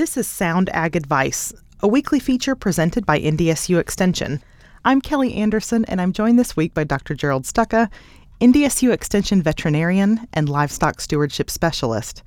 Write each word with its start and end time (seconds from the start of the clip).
This 0.00 0.16
is 0.16 0.26
Sound 0.26 0.70
Ag 0.70 0.96
Advice, 0.96 1.52
a 1.80 1.86
weekly 1.86 2.20
feature 2.20 2.54
presented 2.54 3.04
by 3.04 3.20
NDSU 3.20 3.78
Extension. 3.78 4.42
I'm 4.82 5.02
Kelly 5.02 5.34
Anderson, 5.34 5.84
and 5.84 6.00
I'm 6.00 6.14
joined 6.14 6.38
this 6.38 6.56
week 6.56 6.72
by 6.72 6.84
Dr. 6.84 7.12
Gerald 7.12 7.42
Stokka, 7.44 7.90
NDSU 8.40 8.94
Extension 8.94 9.42
veterinarian 9.42 10.26
and 10.32 10.48
livestock 10.48 11.02
stewardship 11.02 11.50
specialist. 11.50 12.22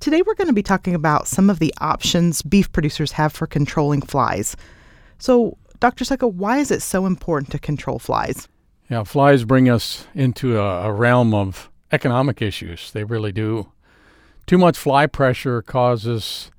Today, 0.00 0.22
we're 0.22 0.34
going 0.34 0.46
to 0.46 0.54
be 0.54 0.62
talking 0.62 0.94
about 0.94 1.28
some 1.28 1.50
of 1.50 1.58
the 1.58 1.74
options 1.78 2.40
beef 2.40 2.72
producers 2.72 3.12
have 3.12 3.34
for 3.34 3.46
controlling 3.46 4.00
flies. 4.00 4.56
So, 5.18 5.58
Dr. 5.78 6.06
Stokka, 6.06 6.32
why 6.32 6.56
is 6.56 6.70
it 6.70 6.80
so 6.80 7.04
important 7.04 7.52
to 7.52 7.58
control 7.58 7.98
flies? 7.98 8.48
Yeah, 8.88 9.04
flies 9.04 9.44
bring 9.44 9.68
us 9.68 10.06
into 10.14 10.58
a, 10.58 10.84
a 10.88 10.90
realm 10.90 11.34
of 11.34 11.68
economic 11.92 12.40
issues. 12.40 12.90
They 12.92 13.04
really 13.04 13.30
do. 13.30 13.70
Too 14.46 14.56
much 14.56 14.78
fly 14.78 15.06
pressure 15.06 15.60
causes 15.60 16.50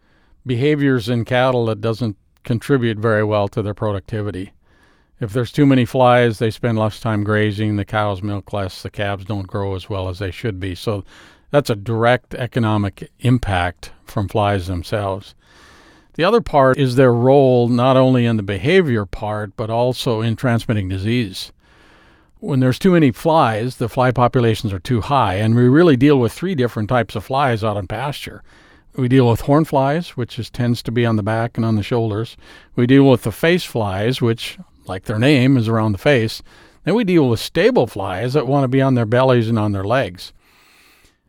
behaviors 0.45 1.09
in 1.09 1.25
cattle 1.25 1.65
that 1.65 1.81
doesn't 1.81 2.17
contribute 2.43 2.97
very 2.97 3.23
well 3.23 3.47
to 3.47 3.61
their 3.61 3.73
productivity. 3.73 4.51
If 5.19 5.33
there's 5.33 5.51
too 5.51 5.67
many 5.67 5.85
flies, 5.85 6.39
they 6.39 6.49
spend 6.49 6.79
less 6.79 6.99
time 6.99 7.23
grazing, 7.23 7.75
the 7.75 7.85
cows 7.85 8.23
milk 8.23 8.51
less, 8.51 8.81
the 8.81 8.89
calves 8.89 9.25
don't 9.25 9.45
grow 9.45 9.75
as 9.75 9.87
well 9.87 10.09
as 10.09 10.17
they 10.17 10.31
should 10.31 10.59
be. 10.59 10.73
So 10.73 11.03
that's 11.51 11.69
a 11.69 11.75
direct 11.75 12.33
economic 12.33 13.11
impact 13.19 13.91
from 14.03 14.27
flies 14.27 14.65
themselves. 14.65 15.35
The 16.15 16.23
other 16.23 16.41
part 16.41 16.77
is 16.77 16.95
their 16.95 17.13
role 17.13 17.67
not 17.67 17.97
only 17.97 18.25
in 18.25 18.37
the 18.37 18.43
behavior 18.43 19.05
part, 19.05 19.55
but 19.55 19.69
also 19.69 20.21
in 20.21 20.35
transmitting 20.35 20.89
disease. 20.89 21.51
When 22.39 22.59
there's 22.59 22.79
too 22.79 22.91
many 22.91 23.11
flies, 23.11 23.77
the 23.77 23.87
fly 23.87 24.11
populations 24.11 24.73
are 24.73 24.79
too 24.79 25.01
high, 25.01 25.35
and 25.35 25.55
we 25.55 25.69
really 25.69 25.95
deal 25.95 26.19
with 26.19 26.33
three 26.33 26.55
different 26.55 26.89
types 26.89 27.15
of 27.15 27.23
flies 27.23 27.63
out 27.63 27.77
in 27.77 27.85
pasture. 27.85 28.43
We 28.95 29.07
deal 29.07 29.29
with 29.29 29.41
horn 29.41 29.65
flies, 29.65 30.09
which 30.17 30.37
is, 30.37 30.49
tends 30.49 30.83
to 30.83 30.91
be 30.91 31.05
on 31.05 31.15
the 31.15 31.23
back 31.23 31.57
and 31.57 31.65
on 31.65 31.75
the 31.75 31.83
shoulders. 31.83 32.35
We 32.75 32.87
deal 32.87 33.09
with 33.09 33.23
the 33.23 33.31
face 33.31 33.63
flies, 33.63 34.21
which, 34.21 34.57
like 34.85 35.05
their 35.05 35.19
name, 35.19 35.55
is 35.55 35.69
around 35.69 35.93
the 35.93 35.97
face. 35.97 36.41
Then 36.83 36.95
we 36.95 37.03
deal 37.03 37.29
with 37.29 37.39
stable 37.39 37.87
flies 37.87 38.33
that 38.33 38.47
want 38.47 38.63
to 38.63 38.67
be 38.67 38.81
on 38.81 38.95
their 38.95 39.05
bellies 39.05 39.47
and 39.47 39.57
on 39.57 39.71
their 39.71 39.83
legs. 39.83 40.33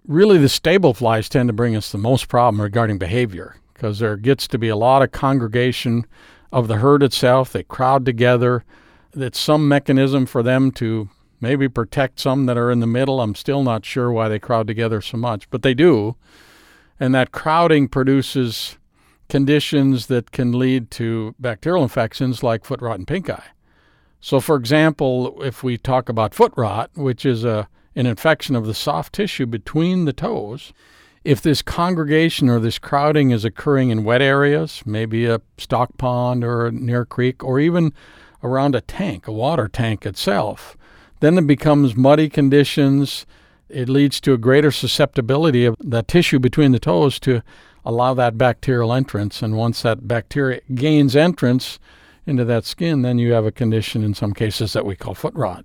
Really, 0.06 0.38
the 0.38 0.48
stable 0.48 0.94
flies 0.94 1.28
tend 1.28 1.48
to 1.48 1.52
bring 1.52 1.76
us 1.76 1.92
the 1.92 1.98
most 1.98 2.28
problem 2.28 2.60
regarding 2.60 2.98
behavior 2.98 3.56
because 3.74 4.00
there 4.00 4.16
gets 4.16 4.48
to 4.48 4.58
be 4.58 4.68
a 4.68 4.76
lot 4.76 5.02
of 5.02 5.12
congregation 5.12 6.06
of 6.50 6.68
the 6.68 6.78
herd 6.78 7.02
itself. 7.02 7.52
They 7.52 7.62
crowd 7.62 8.04
together. 8.04 8.64
It's 9.14 9.38
some 9.38 9.68
mechanism 9.68 10.26
for 10.26 10.42
them 10.42 10.72
to 10.72 11.08
maybe 11.40 11.68
protect 11.68 12.18
some 12.18 12.46
that 12.46 12.56
are 12.56 12.70
in 12.70 12.80
the 12.80 12.86
middle. 12.86 13.20
I'm 13.20 13.34
still 13.34 13.62
not 13.62 13.84
sure 13.84 14.10
why 14.10 14.28
they 14.28 14.38
crowd 14.38 14.66
together 14.66 15.00
so 15.00 15.16
much, 15.16 15.48
but 15.50 15.62
they 15.62 15.74
do. 15.74 16.16
And 17.02 17.12
that 17.16 17.32
crowding 17.32 17.88
produces 17.88 18.78
conditions 19.28 20.06
that 20.06 20.30
can 20.30 20.56
lead 20.56 20.88
to 20.92 21.34
bacterial 21.40 21.82
infections 21.82 22.44
like 22.44 22.64
foot 22.64 22.80
rot 22.80 22.96
and 22.96 23.08
pink 23.08 23.28
eye. 23.28 23.48
So, 24.20 24.38
for 24.38 24.54
example, 24.54 25.42
if 25.42 25.64
we 25.64 25.76
talk 25.76 26.08
about 26.08 26.32
foot 26.32 26.52
rot, 26.56 26.92
which 26.94 27.26
is 27.26 27.42
a, 27.42 27.66
an 27.96 28.06
infection 28.06 28.54
of 28.54 28.66
the 28.66 28.72
soft 28.72 29.14
tissue 29.14 29.46
between 29.46 30.04
the 30.04 30.12
toes, 30.12 30.72
if 31.24 31.42
this 31.42 31.60
congregation 31.60 32.48
or 32.48 32.60
this 32.60 32.78
crowding 32.78 33.32
is 33.32 33.44
occurring 33.44 33.90
in 33.90 34.04
wet 34.04 34.22
areas, 34.22 34.84
maybe 34.86 35.26
a 35.26 35.40
stock 35.58 35.98
pond 35.98 36.44
or 36.44 36.70
near 36.70 37.00
a 37.00 37.06
creek, 37.06 37.42
or 37.42 37.58
even 37.58 37.92
around 38.44 38.76
a 38.76 38.80
tank, 38.80 39.26
a 39.26 39.32
water 39.32 39.66
tank 39.66 40.06
itself, 40.06 40.76
then 41.18 41.36
it 41.36 41.48
becomes 41.48 41.96
muddy 41.96 42.28
conditions 42.28 43.26
it 43.68 43.88
leads 43.88 44.20
to 44.20 44.32
a 44.32 44.38
greater 44.38 44.70
susceptibility 44.70 45.64
of 45.64 45.76
the 45.80 46.02
tissue 46.02 46.38
between 46.38 46.72
the 46.72 46.78
toes 46.78 47.18
to 47.20 47.42
allow 47.84 48.14
that 48.14 48.38
bacterial 48.38 48.92
entrance. 48.92 49.42
And 49.42 49.56
once 49.56 49.82
that 49.82 50.06
bacteria 50.06 50.60
gains 50.74 51.16
entrance 51.16 51.78
into 52.26 52.44
that 52.44 52.64
skin, 52.64 53.02
then 53.02 53.18
you 53.18 53.32
have 53.32 53.46
a 53.46 53.52
condition 53.52 54.04
in 54.04 54.14
some 54.14 54.32
cases 54.32 54.72
that 54.72 54.86
we 54.86 54.94
call 54.94 55.14
foot 55.14 55.34
rot. 55.34 55.64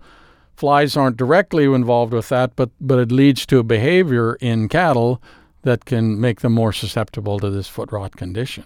Flies 0.55 0.97
aren't 0.97 1.17
directly 1.17 1.65
involved 1.65 2.13
with 2.13 2.29
that, 2.29 2.55
but, 2.55 2.71
but 2.81 2.97
it 2.97 3.11
leads 3.11 3.45
to 3.45 3.59
a 3.59 3.63
behavior 3.63 4.35
in 4.41 4.67
cattle 4.67 5.21
that 5.61 5.85
can 5.85 6.19
make 6.19 6.41
them 6.41 6.53
more 6.53 6.73
susceptible 6.73 7.39
to 7.39 7.49
this 7.49 7.67
foot 7.67 7.91
rot 7.91 8.15
condition. 8.15 8.63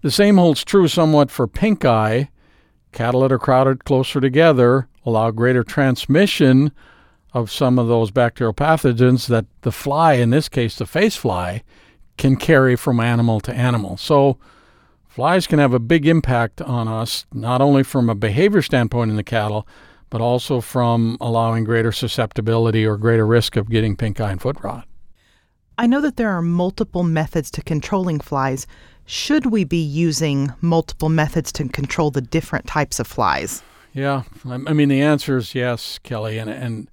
The 0.00 0.10
same 0.10 0.36
holds 0.36 0.64
true 0.64 0.88
somewhat 0.88 1.30
for 1.30 1.46
pink 1.46 1.84
eye. 1.84 2.30
Cattle 2.92 3.20
that 3.22 3.32
are 3.32 3.38
crowded 3.38 3.84
closer 3.84 4.20
together 4.20 4.88
allow 5.04 5.30
greater 5.30 5.64
transmission 5.64 6.72
of 7.34 7.50
some 7.50 7.78
of 7.78 7.88
those 7.88 8.10
bacterial 8.10 8.54
pathogens 8.54 9.26
that 9.28 9.46
the 9.62 9.72
fly, 9.72 10.14
in 10.14 10.30
this 10.30 10.48
case 10.48 10.76
the 10.76 10.86
face 10.86 11.16
fly, 11.16 11.62
can 12.18 12.36
carry 12.36 12.76
from 12.76 13.00
animal 13.00 13.40
to 13.40 13.54
animal. 13.54 13.96
So 13.96 14.38
flies 15.08 15.46
can 15.46 15.58
have 15.58 15.72
a 15.72 15.78
big 15.78 16.06
impact 16.06 16.60
on 16.60 16.88
us, 16.88 17.26
not 17.32 17.60
only 17.60 17.82
from 17.82 18.10
a 18.10 18.14
behavior 18.14 18.62
standpoint 18.62 19.10
in 19.10 19.16
the 19.16 19.22
cattle, 19.22 19.66
but 20.10 20.20
also 20.20 20.60
from 20.60 21.16
allowing 21.20 21.64
greater 21.64 21.90
susceptibility 21.90 22.84
or 22.84 22.98
greater 22.98 23.26
risk 23.26 23.56
of 23.56 23.70
getting 23.70 23.96
pink 23.96 24.20
eye 24.20 24.32
and 24.32 24.42
foot 24.42 24.62
rot. 24.62 24.86
I 25.78 25.86
know 25.86 26.02
that 26.02 26.16
there 26.16 26.30
are 26.30 26.42
multiple 26.42 27.02
methods 27.02 27.50
to 27.52 27.62
controlling 27.62 28.20
flies. 28.20 28.66
Should 29.06 29.46
we 29.46 29.64
be 29.64 29.82
using 29.82 30.52
multiple 30.60 31.08
methods 31.08 31.50
to 31.52 31.68
control 31.68 32.10
the 32.10 32.20
different 32.20 32.66
types 32.66 33.00
of 33.00 33.06
flies? 33.06 33.62
Yeah, 33.94 34.22
I 34.46 34.58
mean 34.58 34.88
the 34.88 35.00
answer 35.00 35.36
is 35.38 35.54
yes, 35.54 35.98
Kelly, 36.02 36.38
and 36.38 36.50
and 36.50 36.88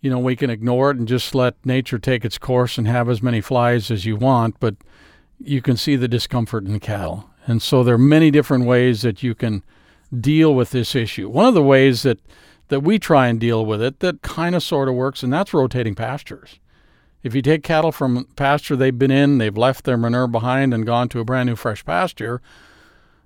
you 0.00 0.10
know, 0.10 0.18
we 0.18 0.36
can 0.36 0.50
ignore 0.50 0.90
it 0.90 0.96
and 0.96 1.06
just 1.06 1.34
let 1.34 1.54
nature 1.64 1.98
take 1.98 2.24
its 2.24 2.38
course 2.38 2.78
and 2.78 2.86
have 2.86 3.08
as 3.08 3.22
many 3.22 3.40
flies 3.40 3.90
as 3.90 4.06
you 4.06 4.16
want, 4.16 4.58
but 4.60 4.76
you 5.38 5.60
can 5.60 5.76
see 5.76 5.96
the 5.96 6.08
discomfort 6.08 6.64
in 6.64 6.72
the 6.72 6.80
cattle. 6.80 7.28
And 7.46 7.62
so 7.62 7.82
there 7.82 7.94
are 7.94 7.98
many 7.98 8.30
different 8.30 8.64
ways 8.64 9.02
that 9.02 9.22
you 9.22 9.34
can 9.34 9.62
deal 10.18 10.54
with 10.54 10.70
this 10.70 10.94
issue. 10.94 11.28
One 11.28 11.46
of 11.46 11.54
the 11.54 11.62
ways 11.62 12.02
that 12.02 12.18
that 12.68 12.80
we 12.80 13.00
try 13.00 13.26
and 13.26 13.40
deal 13.40 13.66
with 13.66 13.82
it 13.82 13.98
that 13.98 14.22
kind 14.22 14.54
of 14.54 14.62
sort 14.62 14.88
of 14.88 14.94
works 14.94 15.22
and 15.22 15.32
that's 15.32 15.52
rotating 15.52 15.94
pastures. 15.94 16.60
If 17.22 17.34
you 17.34 17.42
take 17.42 17.62
cattle 17.62 17.92
from 17.92 18.26
pasture 18.36 18.76
they've 18.76 18.96
been 18.96 19.10
in, 19.10 19.38
they've 19.38 19.56
left 19.56 19.84
their 19.84 19.96
manure 19.96 20.28
behind 20.28 20.72
and 20.72 20.86
gone 20.86 21.08
to 21.10 21.20
a 21.20 21.24
brand 21.24 21.48
new 21.48 21.56
fresh 21.56 21.84
pasture, 21.84 22.40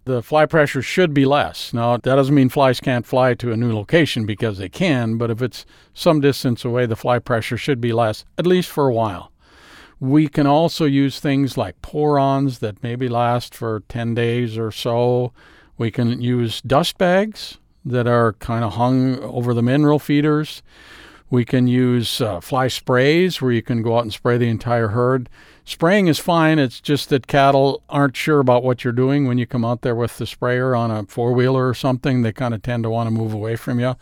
the 0.04 0.22
fly 0.22 0.46
pressure 0.46 0.82
should 0.82 1.14
be 1.14 1.24
less. 1.24 1.72
Now, 1.72 1.96
that 1.96 2.14
doesn't 2.16 2.34
mean 2.34 2.48
flies 2.48 2.80
can't 2.80 3.06
fly 3.06 3.34
to 3.34 3.52
a 3.52 3.56
new 3.56 3.74
location 3.74 4.26
because 4.26 4.58
they 4.58 4.68
can, 4.68 5.16
but 5.16 5.30
if 5.30 5.40
it's 5.40 5.64
some 5.94 6.20
distance 6.20 6.64
away, 6.64 6.86
the 6.86 6.96
fly 6.96 7.18
pressure 7.18 7.56
should 7.56 7.80
be 7.80 7.92
less, 7.92 8.24
at 8.36 8.46
least 8.46 8.70
for 8.70 8.86
a 8.86 8.92
while. 8.92 9.32
We 10.00 10.28
can 10.28 10.46
also 10.46 10.84
use 10.84 11.20
things 11.20 11.56
like 11.56 11.80
pour-ons 11.80 12.58
that 12.58 12.82
maybe 12.82 13.08
last 13.08 13.54
for 13.54 13.82
10 13.88 14.14
days 14.14 14.58
or 14.58 14.70
so. 14.70 15.32
We 15.78 15.90
can 15.90 16.20
use 16.20 16.60
dust 16.60 16.98
bags 16.98 17.58
that 17.84 18.06
are 18.06 18.34
kind 18.34 18.64
of 18.64 18.74
hung 18.74 19.18
over 19.20 19.54
the 19.54 19.62
mineral 19.62 19.98
feeders. 19.98 20.62
We 21.34 21.44
can 21.44 21.66
use 21.66 22.20
uh, 22.20 22.40
fly 22.40 22.68
sprays 22.68 23.42
where 23.42 23.50
you 23.50 23.60
can 23.60 23.82
go 23.82 23.96
out 23.98 24.04
and 24.04 24.12
spray 24.12 24.38
the 24.38 24.48
entire 24.48 24.88
herd. 24.88 25.28
Spraying 25.64 26.06
is 26.06 26.20
fine. 26.20 26.60
It's 26.60 26.80
just 26.80 27.08
that 27.08 27.26
cattle 27.26 27.82
aren't 27.88 28.16
sure 28.16 28.38
about 28.38 28.62
what 28.62 28.84
you're 28.84 28.92
doing 28.92 29.26
when 29.26 29.36
you 29.36 29.44
come 29.44 29.64
out 29.64 29.82
there 29.82 29.96
with 29.96 30.16
the 30.18 30.28
sprayer 30.28 30.76
on 30.76 30.92
a 30.92 31.06
four 31.06 31.32
wheeler 31.32 31.68
or 31.68 31.74
something. 31.74 32.22
They 32.22 32.32
kind 32.32 32.54
of 32.54 32.62
tend 32.62 32.84
to 32.84 32.90
want 32.90 33.08
to 33.08 33.10
move 33.10 33.34
away 33.34 33.56
from 33.56 33.80
you. 33.80 33.96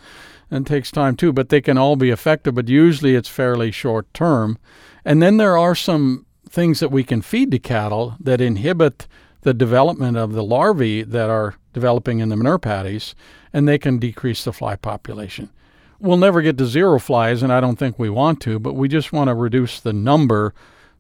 And 0.51 0.67
it 0.67 0.69
takes 0.69 0.91
time 0.91 1.17
too, 1.17 1.33
but 1.33 1.49
they 1.49 1.63
can 1.63 1.79
all 1.79 1.97
be 1.97 2.11
effective, 2.11 2.55
but 2.55 2.69
usually 2.69 3.15
it's 3.15 3.31
fairly 3.31 3.71
short 3.71 4.13
term. 4.13 4.59
And 5.03 5.23
then 5.23 5.39
there 5.39 5.57
are 5.57 5.75
some 5.75 6.27
things 6.51 6.81
that 6.81 6.91
we 6.91 7.03
can 7.03 7.23
feed 7.23 7.51
to 7.53 7.59
cattle 7.59 8.17
that 8.21 8.43
inhibit 8.43 9.07
the 9.41 9.55
development 9.55 10.19
of 10.19 10.35
the 10.35 10.45
larvae 10.45 11.03
that 11.03 11.31
are 11.31 11.55
developing 11.73 12.19
in 12.19 12.29
the 12.29 12.37
manure 12.37 12.59
patties, 12.59 13.15
and 13.55 13.67
they 13.67 13.79
can 13.79 13.99
decrease 13.99 14.45
the 14.45 14.53
fly 14.53 14.77
population. 14.77 15.49
We'll 16.03 16.17
never 16.17 16.43
get 16.43 16.59
to 16.59 16.67
zero 16.67 16.99
flies, 16.99 17.45
and 17.45 17.53
I 17.53 17.61
don't 17.61 17.79
think 17.79 17.97
we 17.97 18.11
want 18.11 18.41
to, 18.41 18.59
but 18.59 18.75
we 18.75 18.89
just 18.89 19.13
want 19.13 19.29
to 19.29 19.35
reduce 19.35 19.79
the 19.79 19.93
number 19.93 20.53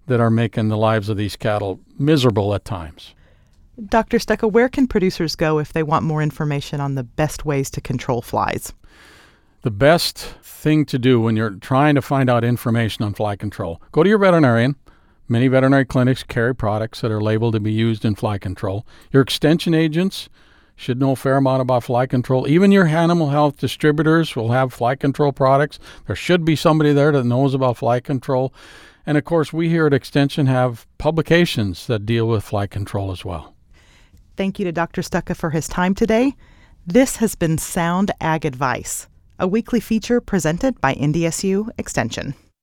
that 0.06 0.20
are 0.20 0.30
making 0.30 0.68
the 0.68 0.76
lives 0.76 1.08
of 1.08 1.16
these 1.16 1.34
cattle 1.34 1.80
miserable 1.98 2.54
at 2.54 2.64
times. 2.64 3.12
Dr. 3.88 4.18
Stokka, 4.18 4.48
where 4.48 4.68
can 4.68 4.86
producers 4.86 5.34
go 5.34 5.58
if 5.58 5.72
they 5.72 5.82
want 5.82 6.04
more 6.04 6.22
information 6.22 6.80
on 6.80 6.94
the 6.94 7.02
best 7.02 7.44
ways 7.44 7.68
to 7.70 7.80
control 7.80 8.22
flies? 8.22 8.72
The 9.62 9.72
best 9.72 10.18
thing 10.40 10.84
to 10.84 11.00
do 11.00 11.20
when 11.20 11.34
you're 11.34 11.50
trying 11.50 11.96
to 11.96 12.02
find 12.02 12.30
out 12.30 12.44
information 12.44 13.04
on 13.04 13.12
fly 13.12 13.34
control, 13.34 13.82
go 13.90 14.04
to 14.04 14.08
your 14.08 14.18
veterinarian. 14.18 14.76
Many 15.26 15.48
veterinary 15.48 15.84
clinics 15.84 16.22
carry 16.22 16.54
products 16.54 17.00
that 17.00 17.10
are 17.10 17.20
labeled 17.20 17.54
to 17.54 17.60
be 17.60 17.72
used 17.72 18.04
in 18.04 18.14
fly 18.14 18.38
control. 18.38 18.86
Your 19.10 19.22
extension 19.22 19.74
agents 19.74 20.28
should 20.82 21.00
know 21.00 21.12
a 21.12 21.16
fair 21.16 21.36
amount 21.36 21.62
about 21.62 21.84
fly 21.84 22.06
control. 22.06 22.48
Even 22.48 22.72
your 22.72 22.86
animal 22.86 23.30
health 23.30 23.56
distributors 23.58 24.34
will 24.34 24.50
have 24.50 24.72
fly 24.72 24.96
control 24.96 25.32
products. 25.32 25.78
There 26.06 26.16
should 26.16 26.44
be 26.44 26.56
somebody 26.56 26.92
there 26.92 27.12
that 27.12 27.24
knows 27.24 27.54
about 27.54 27.76
fly 27.76 28.00
control. 28.00 28.52
And 29.06 29.16
of 29.16 29.24
course, 29.24 29.52
we 29.52 29.68
here 29.68 29.86
at 29.86 29.94
Extension 29.94 30.46
have 30.46 30.86
publications 30.98 31.86
that 31.86 32.04
deal 32.04 32.26
with 32.26 32.44
fly 32.44 32.66
control 32.66 33.12
as 33.12 33.24
well. 33.24 33.54
Thank 34.36 34.58
you 34.58 34.64
to 34.64 34.72
Dr. 34.72 35.02
Stokka 35.02 35.36
for 35.36 35.50
his 35.50 35.68
time 35.68 35.94
today. 35.94 36.34
This 36.86 37.16
has 37.16 37.36
been 37.36 37.58
Sound 37.58 38.10
Ag 38.20 38.44
Advice, 38.44 39.06
a 39.38 39.46
weekly 39.46 39.78
feature 39.78 40.20
presented 40.20 40.80
by 40.80 40.94
NDSU 40.94 41.68
Extension. 41.78 42.34